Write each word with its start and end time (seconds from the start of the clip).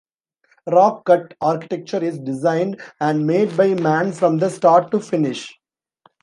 Rock-cut 0.65 1.35
architecture 1.41 2.03
is 2.03 2.17
designed 2.17 2.81
and 3.01 3.27
made 3.27 3.55
by 3.55 3.75
man 3.75 4.13
from 4.13 4.39
the 4.39 4.49
start 4.49 4.89
to 4.93 4.99
finish. 4.99 5.53